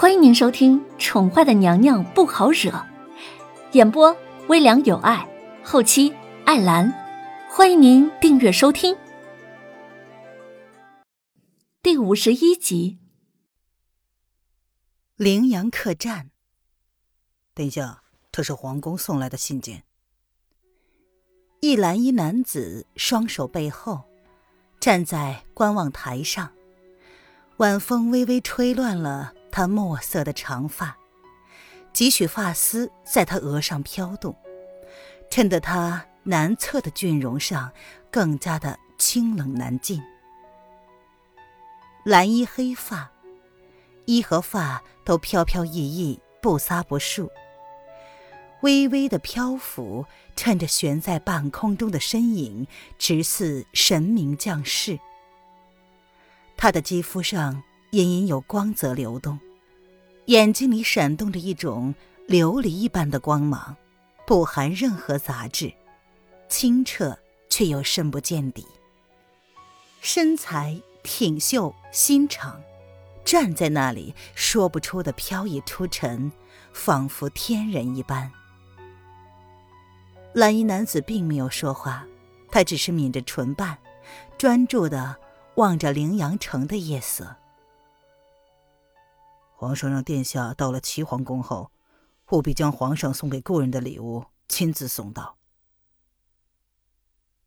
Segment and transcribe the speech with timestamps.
[0.00, 2.70] 欢迎您收听《宠坏的娘娘不好惹》，
[3.72, 5.28] 演播微凉有爱，
[5.64, 6.14] 后期
[6.44, 6.88] 艾兰。
[7.50, 8.96] 欢迎您订阅收听。
[11.82, 13.00] 第五十一集，
[15.16, 16.30] 羚羊客栈。
[17.52, 19.82] 等一下，这是皇宫送来的信件。
[21.58, 24.04] 一蓝衣男子双手背后，
[24.78, 26.52] 站在观望台上，
[27.56, 29.34] 晚风微微吹乱了。
[29.50, 30.96] 他墨色的长发，
[31.92, 34.36] 几许发丝在他额上飘动，
[35.30, 37.72] 衬得他难测的俊容上
[38.10, 40.02] 更加的清冷难近。
[42.04, 43.10] 蓝衣黑发，
[44.04, 47.30] 衣和发都飘飘逸逸，不撒不束，
[48.60, 50.06] 微微的漂浮，
[50.36, 52.66] 衬着悬在半空中的身影，
[52.98, 54.98] 直似神明降世。
[56.56, 57.62] 他的肌肤上。
[57.92, 59.38] 隐隐有光泽流动，
[60.26, 61.94] 眼睛里闪动着一种
[62.28, 63.74] 琉璃一般的光芒，
[64.26, 65.72] 不含任何杂质，
[66.50, 67.16] 清澈
[67.48, 68.66] 却又深不见底。
[70.02, 72.60] 身材挺秀心长，
[73.24, 76.30] 站在那里说不出的飘逸出尘，
[76.74, 78.30] 仿佛天人一般。
[80.34, 82.06] 蓝衣男子并没有说话，
[82.50, 83.78] 他只是抿着唇瓣，
[84.36, 85.16] 专注的
[85.54, 87.34] 望着羚羊城的夜色。
[89.60, 91.72] 皇上让殿下到了齐皇宫后，
[92.30, 95.36] 务必将皇上送给故人的礼物亲自送到。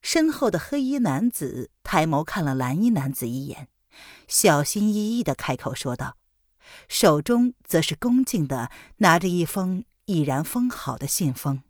[0.00, 3.68] 身后的黑衣男子抬眸看了蓝衣男子一眼，
[4.26, 6.16] 小心翼翼的开口说道，
[6.88, 11.62] 手中则是恭敬的拿着一封已然封好的信封。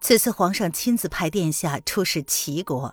[0.00, 2.92] 此次皇上亲自派殿下出使齐国，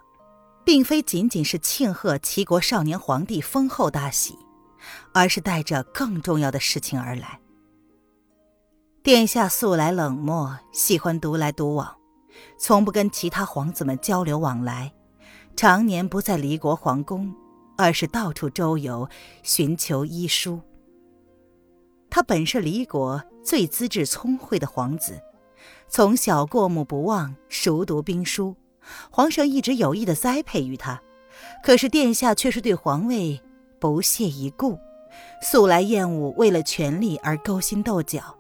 [0.64, 4.45] 并非仅仅是庆贺齐国少年皇帝封后大喜。
[5.14, 7.40] 而是带着更重要的事情而来。
[9.04, 11.96] 殿下素来冷漠，喜欢独来独往，
[12.58, 14.92] 从不跟其他皇子们交流往来，
[15.56, 17.32] 常年不在离国皇宫，
[17.78, 19.08] 而是到处周游，
[19.44, 20.60] 寻求医书。
[22.10, 25.22] 他本是离国最资质聪慧的皇子，
[25.88, 28.56] 从小过目不忘，熟读兵书，
[29.12, 31.00] 皇上一直有意的栽培于他，
[31.64, 33.40] 可是殿下却是对皇位。
[33.86, 34.80] 不屑一顾，
[35.44, 38.36] 素来厌恶为了权力而勾心斗角。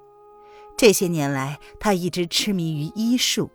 [0.75, 3.51] 这些年来，他一直痴迷于医术，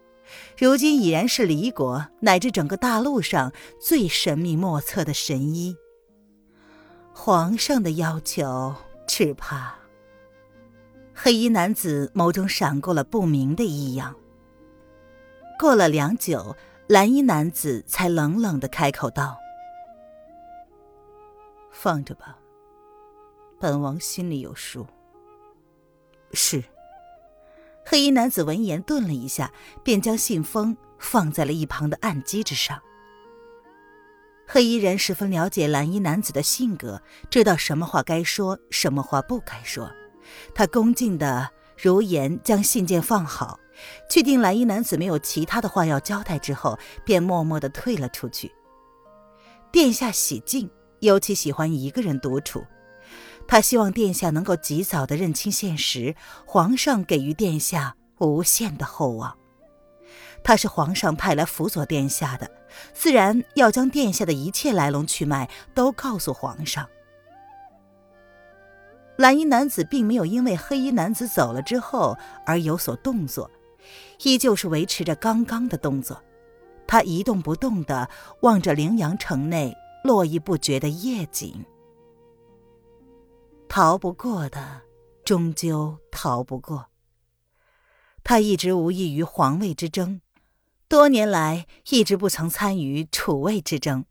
[0.56, 5.74] 如今已然是离国乃至整个大陆上最神秘莫测的神医。
[7.12, 8.72] 皇上的要求，
[9.08, 9.74] 只怕……
[11.12, 14.14] 黑衣男子眸中闪过了不明的异样。
[15.58, 16.54] 过了良久，
[16.86, 19.39] 蓝衣男子才冷冷的开口道。
[21.82, 22.36] 放着吧，
[23.58, 24.86] 本王心里有数。
[26.34, 26.62] 是。
[27.86, 29.50] 黑衣男子闻言顿了一下，
[29.82, 32.82] 便将信封放在了一旁的案几之上。
[34.46, 39.90] 黑衣人十分了解蓝衣男子的性格，知道什么话该说，什么话不该说。
[40.54, 41.50] 他恭敬的
[41.82, 43.58] 如言将信件放好，
[44.10, 48.52] 确定蓝衣男子没有其他的话要交代之后，便默默的退了出去。
[49.72, 50.70] 殿下喜静。
[51.00, 52.64] 尤其喜欢一个人独处，
[53.48, 56.14] 他希望殿下能够及早的认清现实。
[56.46, 59.36] 皇上给予殿下无限的厚望，
[60.44, 62.50] 他是皇上派来辅佐殿下的，
[62.92, 66.86] 自然要将殿下的一切来龙去脉都告诉皇上。
[69.16, 72.16] 蓝衣男子并没有因为黑衣男子走了之后
[72.46, 73.50] 而有所动作，
[74.22, 76.22] 依旧是维持着刚刚的动作，
[76.86, 78.08] 他一动不动的
[78.40, 79.76] 望着羚羊城内。
[80.02, 81.64] 络绎不绝的夜景，
[83.68, 84.82] 逃不过的，
[85.24, 86.86] 终究逃不过。
[88.24, 90.20] 他一直无异于皇位之争，
[90.88, 94.04] 多年来一直不曾参与储位之争。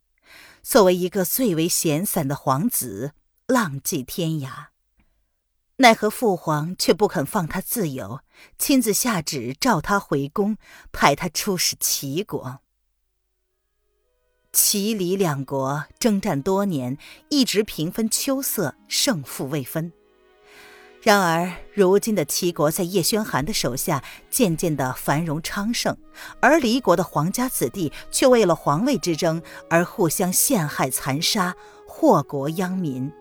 [0.62, 3.14] 作为一个最为闲散的皇子，
[3.48, 4.68] 浪迹天涯，
[5.78, 8.20] 奈何父皇却不肯放他自由，
[8.58, 10.58] 亲自下旨召他回宫，
[10.92, 12.60] 派他出使齐国。
[14.52, 16.98] 齐黎两国征战多年，
[17.30, 19.94] 一直平分秋色，胜负未分。
[21.04, 25.96] 然而，如今的齐国在叶宣寒的手下渐渐的繁荣昌盛，
[26.42, 31.56] 而离国的皇家子弟却为了皇位之争而互相陷害残杀，
[31.88, 33.12] 祸国殃民。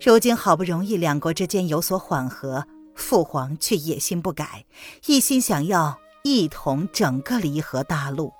[0.00, 4.64] 如今好不容易两国之间有所缓和，父皇却野心不改，
[5.06, 8.32] 一心想要一统整个离合大陆。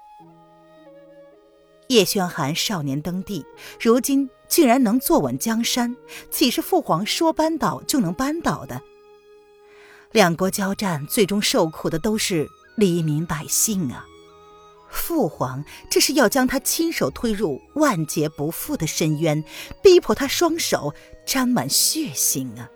[1.89, 3.45] 叶宣寒少年登帝，
[3.81, 5.97] 如今竟然能坐稳江山，
[6.31, 8.83] 岂是父皇说扳倒就能扳倒的？
[10.13, 12.47] 两国交战，最终受苦的都是
[12.77, 14.07] 黎民百姓啊！
[14.91, 19.43] 父皇这是要将他亲手推入万劫不复的深渊，
[19.83, 20.95] 逼迫他双手
[21.27, 22.71] 沾满血腥啊！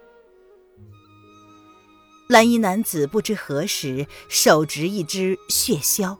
[2.28, 6.16] 蓝衣男子不知何时手执一支血箫，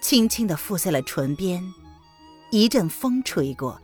[0.00, 1.64] 轻轻地附在了唇边。
[2.50, 3.80] 一阵风吹过，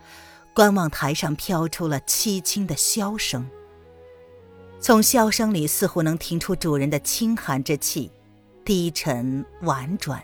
[0.54, 3.48] 观望台上飘出了凄清的箫声。
[4.80, 8.10] 从箫声里似乎能听出主人的清寒之气，
[8.64, 10.22] 低沉婉转，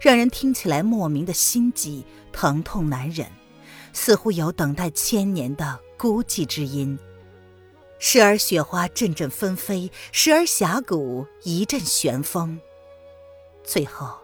[0.00, 3.26] 让人听起来莫名的心悸，疼痛难忍，
[3.92, 6.98] 似乎有等待千年的孤寂之音。
[7.98, 12.60] 时而雪花阵阵纷飞，时而峡谷一阵旋风。
[13.62, 14.18] 最后，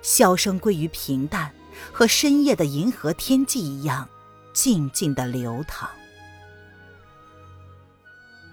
[0.00, 1.52] 箫声归于平淡，
[1.92, 4.08] 和深夜的银河天际一样，
[4.52, 5.88] 静静的流淌。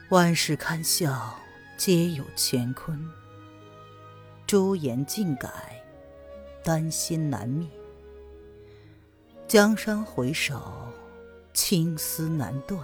[0.10, 1.40] 万事堪笑，
[1.78, 3.10] 皆有乾坤。
[4.46, 5.50] 朱颜尽改，
[6.64, 7.68] 丹心难灭。
[9.48, 10.62] 江山回首，
[11.54, 12.80] 青丝难断。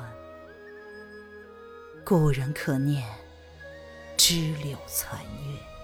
[2.05, 3.05] 故人可念，
[4.15, 5.76] 知柳残月。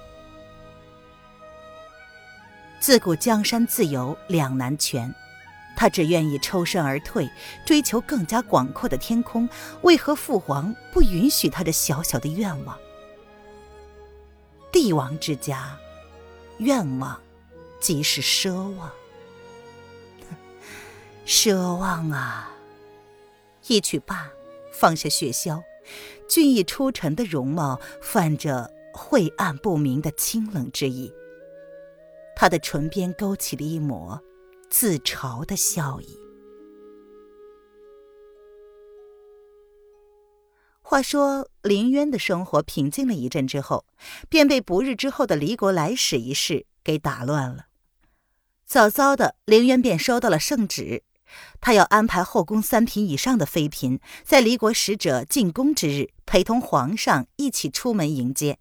[2.84, 5.16] 自古江山自有两难全。
[5.74, 7.30] 他只愿意抽身而退，
[7.66, 9.48] 追求更加广阔的天空。
[9.84, 12.78] 为何父皇不允许他这小小的愿望？
[14.70, 15.78] 帝王之家，
[16.58, 17.18] 愿望
[17.80, 18.92] 即是奢望。
[21.26, 22.52] 奢望啊！
[23.68, 24.30] 一曲罢，
[24.74, 25.64] 放下雪箫，
[26.28, 31.14] 俊逸出尘的容貌泛着晦暗不明的清冷之意。
[32.36, 34.22] 他的唇边勾起了一抹。
[34.70, 36.18] 自嘲的笑意。
[40.82, 43.86] 话说林渊的生活平静了一阵之后，
[44.30, 47.68] 便被不日之后的离国来使一事给打乱了。
[48.66, 51.04] 早早的，林渊便收到了圣旨，
[51.62, 58.58] 他要安排后宫三品以上的妃嫔，在离国使者进宫之日，陪同皇上一起出门迎接。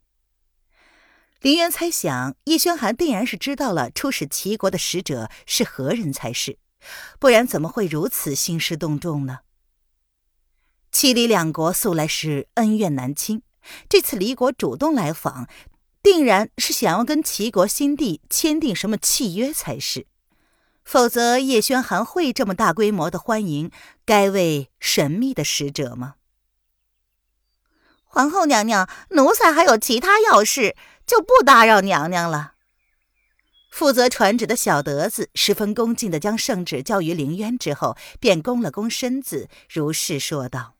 [1.42, 6.56] 林渊猜想，叶宣寒定然是知道了出使齐国的使者是何人才是，
[7.18, 9.40] 不然怎么会如此兴师动众呢？
[10.92, 13.42] 齐李两国素来是恩怨难清，
[13.88, 15.48] 这次离国主动来访，
[16.00, 20.06] 定然是想要跟齐国新帝签订什么契约才是，
[20.84, 23.68] 否则叶宣寒会这么大规模的欢迎
[24.04, 26.14] 该位神秘的使者吗？
[28.04, 30.76] 皇后娘娘，奴才还有其他要事。
[31.12, 32.54] 就不打扰娘娘了。
[33.70, 40.74] 负责传旨的小德子十分恭敬地将圣旨交于凌渊之后，便躬了躬身子，如是说道。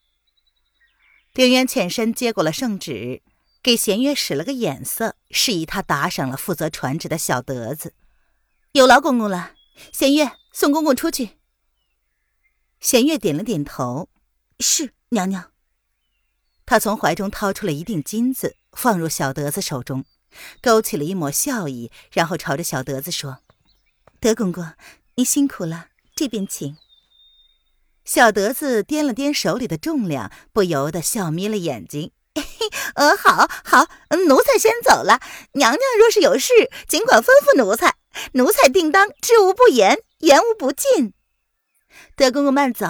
[1.35, 3.21] 凌渊欠身接过了圣旨，
[3.63, 7.93] 给弦月使了个眼色，示意他打赏了负责传旨的小德子。
[8.73, 9.53] 有劳公公了，
[9.93, 11.33] 弦月送公公出去。
[12.81, 14.09] 弦月点了点头，
[14.61, 15.53] 是娘娘。
[16.65, 20.07] 他从怀中掏出了一锭金子，放入小德子手中。
[20.61, 23.39] 勾起了一抹笑意，然后朝着小德子说
[24.21, 24.65] ：“德公公，
[25.17, 26.77] 你辛苦了，这边请。”
[28.05, 32.11] 小德子掂了掂手里的重量，不由得笑眯了眼睛。
[32.97, 33.87] “呃，好好，
[34.27, 35.21] 奴才先走了。
[35.53, 36.53] 娘娘若是有事，
[36.89, 37.97] 尽管吩咐奴才，
[38.33, 41.13] 奴才定当知无不言，言无不尽。”
[42.17, 42.87] 德公公慢走。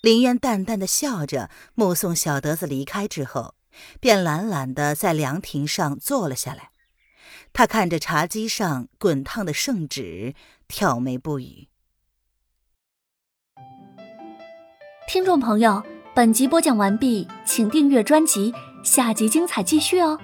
[0.00, 3.54] 林渊淡淡的笑着，目送小德子离开之后。
[4.00, 6.70] 便懒懒的在凉亭上坐了下来，
[7.52, 10.34] 他看着茶几上滚烫的圣旨，
[10.68, 11.68] 挑眉不语。
[15.08, 15.82] 听众朋友，
[16.14, 20.18] 本集播讲完毕，请订阅专辑，下集精彩继续哦。